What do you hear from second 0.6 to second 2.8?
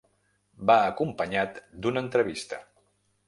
Va acompanyat d’una entrevista.